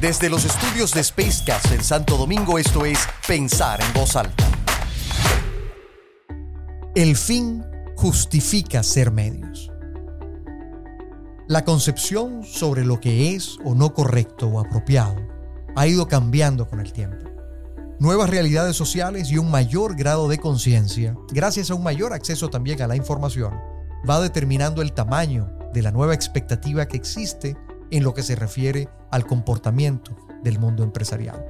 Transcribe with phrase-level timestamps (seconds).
[0.00, 4.48] Desde los estudios de Spacecast en Santo Domingo, esto es Pensar en Voz Alta.
[6.94, 7.62] El fin
[7.96, 9.70] justifica ser medios.
[11.48, 15.16] La concepción sobre lo que es o no correcto o apropiado
[15.76, 17.28] ha ido cambiando con el tiempo.
[17.98, 22.80] Nuevas realidades sociales y un mayor grado de conciencia, gracias a un mayor acceso también
[22.80, 23.52] a la información,
[24.08, 27.54] va determinando el tamaño de la nueva expectativa que existe
[27.90, 31.44] en lo que se refiere al comportamiento del mundo empresarial.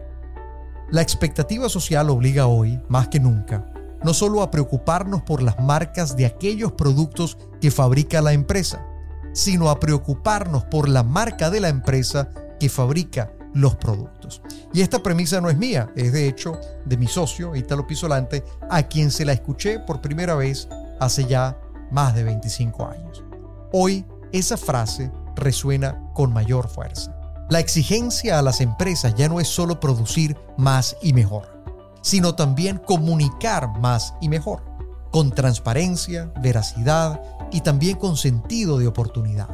[0.91, 3.73] La expectativa social obliga hoy, más que nunca,
[4.03, 8.87] no solo a preocuparnos por las marcas de aquellos productos que fabrica la empresa,
[9.33, 14.43] sino a preocuparnos por la marca de la empresa que fabrica los productos.
[14.73, 18.83] Y esta premisa no es mía, es de hecho de mi socio, Italo Pisolante, a
[18.85, 21.59] quien se la escuché por primera vez hace ya
[21.91, 23.25] más de 25 años.
[23.73, 27.15] Hoy esa frase resuena con mayor fuerza.
[27.49, 31.63] La exigencia a las empresas ya no es solo producir más y mejor,
[32.01, 34.63] sino también comunicar más y mejor,
[35.11, 37.21] con transparencia, veracidad
[37.51, 39.49] y también con sentido de oportunidad.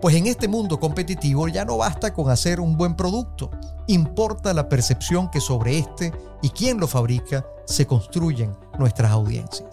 [0.00, 3.50] Pues en este mundo competitivo ya no basta con hacer un buen producto,
[3.86, 6.12] importa la percepción que sobre este
[6.42, 9.68] y quién lo fabrica se construyen nuestras audiencias.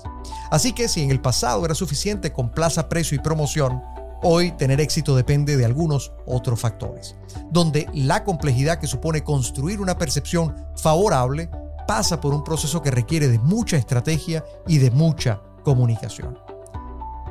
[0.52, 3.82] Así que si en el pasado era suficiente con plaza, precio y promoción,
[4.24, 7.16] hoy tener éxito depende de algunos otros factores,
[7.52, 11.50] donde la complejidad que supone construir una percepción favorable
[11.88, 16.38] pasa por un proceso que requiere de mucha estrategia y de mucha comunicación.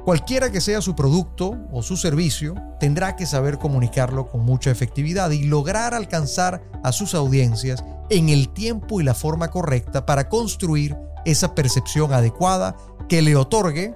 [0.05, 5.31] Cualquiera que sea su producto o su servicio, tendrá que saber comunicarlo con mucha efectividad
[5.31, 10.97] y lograr alcanzar a sus audiencias en el tiempo y la forma correcta para construir
[11.25, 12.77] esa percepción adecuada
[13.09, 13.95] que le otorgue,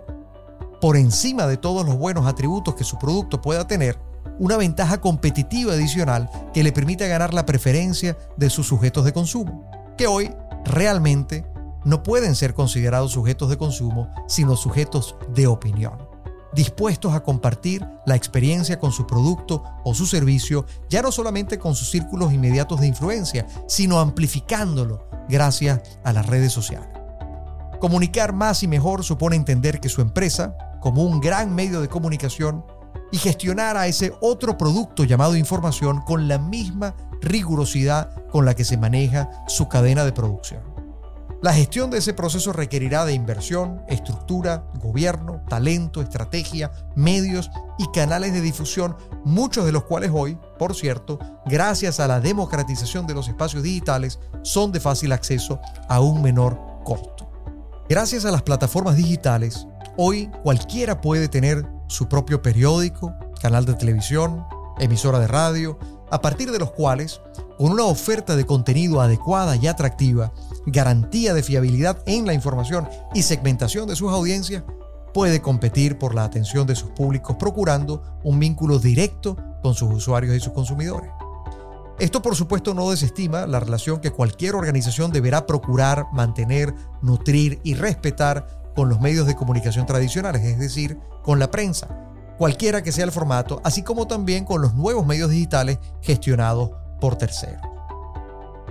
[0.86, 3.98] por encima de todos los buenos atributos que su producto pueda tener,
[4.38, 9.68] una ventaja competitiva adicional que le permita ganar la preferencia de sus sujetos de consumo,
[9.98, 10.32] que hoy
[10.64, 11.44] realmente
[11.84, 16.08] no pueden ser considerados sujetos de consumo, sino sujetos de opinión,
[16.54, 21.74] dispuestos a compartir la experiencia con su producto o su servicio, ya no solamente con
[21.74, 26.90] sus círculos inmediatos de influencia, sino amplificándolo gracias a las redes sociales.
[27.80, 32.64] Comunicar más y mejor supone entender que su empresa, como un gran medio de comunicación,
[33.12, 38.64] y gestionar a ese otro producto llamado información con la misma rigurosidad con la que
[38.64, 40.60] se maneja su cadena de producción.
[41.42, 48.32] La gestión de ese proceso requerirá de inversión, estructura, gobierno, talento, estrategia, medios y canales
[48.32, 53.28] de difusión, muchos de los cuales hoy, por cierto, gracias a la democratización de los
[53.28, 57.15] espacios digitales, son de fácil acceso a un menor costo.
[57.88, 64.44] Gracias a las plataformas digitales, hoy cualquiera puede tener su propio periódico, canal de televisión,
[64.80, 65.78] emisora de radio,
[66.10, 67.20] a partir de los cuales,
[67.56, 70.32] con una oferta de contenido adecuada y atractiva,
[70.66, 74.64] garantía de fiabilidad en la información y segmentación de sus audiencias,
[75.14, 80.34] puede competir por la atención de sus públicos procurando un vínculo directo con sus usuarios
[80.34, 81.12] y sus consumidores.
[81.98, 87.74] Esto por supuesto no desestima la relación que cualquier organización deberá procurar, mantener, nutrir y
[87.74, 91.88] respetar con los medios de comunicación tradicionales, es decir, con la prensa,
[92.36, 96.70] cualquiera que sea el formato, así como también con los nuevos medios digitales gestionados
[97.00, 97.62] por terceros.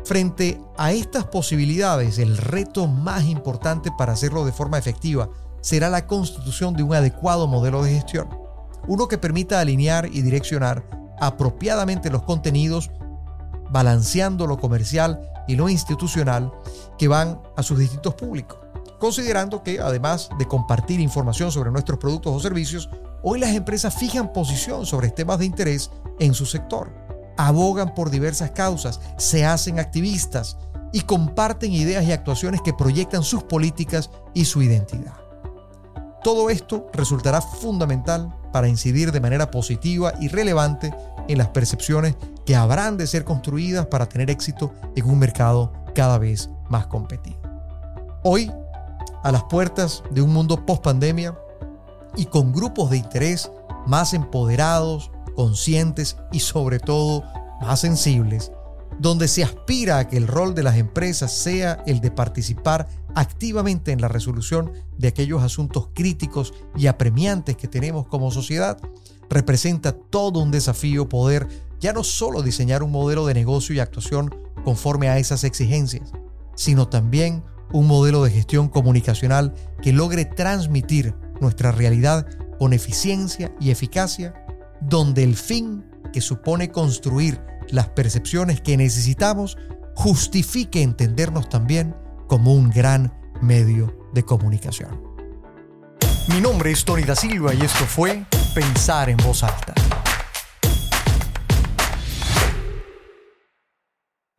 [0.04, 5.30] Frente a estas posibilidades, el reto más importante para hacerlo de forma efectiva
[5.62, 8.30] será la constitución de un adecuado modelo de gestión,
[8.88, 10.88] uno que permita alinear y direccionar
[11.20, 12.92] apropiadamente los contenidos,
[13.70, 16.52] balanceando lo comercial y lo institucional
[16.98, 18.58] que van a sus distintos públicos,
[19.00, 22.90] considerando que además de compartir información sobre nuestros productos o servicios,
[23.28, 25.90] Hoy las empresas fijan posición sobre temas de interés
[26.20, 26.94] en su sector,
[27.38, 30.58] abogan por diversas causas, se hacen activistas
[30.94, 35.16] y comparten ideas y actuaciones que proyectan sus políticas y su identidad.
[36.24, 40.94] Todo esto resultará fundamental para incidir de manera positiva y relevante
[41.28, 42.16] en las percepciones
[42.46, 47.38] que habrán de ser construidas para tener éxito en un mercado cada vez más competido.
[48.24, 48.52] Hoy,
[49.24, 51.36] a las puertas de un mundo post pandemia,
[52.18, 53.52] y con grupos de interés
[53.86, 57.24] más empoderados, conscientes y sobre todo
[57.62, 58.52] más sensibles,
[59.00, 63.92] donde se aspira a que el rol de las empresas sea el de participar activamente
[63.92, 68.78] en la resolución de aquellos asuntos críticos y apremiantes que tenemos como sociedad,
[69.30, 71.48] representa todo un desafío poder
[71.86, 74.34] ya no solo diseñar un modelo de negocio y actuación
[74.64, 76.14] conforme a esas exigencias,
[76.56, 79.54] sino también un modelo de gestión comunicacional
[79.84, 82.26] que logre transmitir nuestra realidad
[82.58, 84.34] con eficiencia y eficacia,
[84.82, 87.40] donde el fin que supone construir
[87.70, 89.56] las percepciones que necesitamos
[89.94, 91.96] justifique entendernos también
[92.28, 95.04] como un gran medio de comunicación.
[96.30, 99.85] Mi nombre es Tony da Silva y esto fue Pensar en voz alta.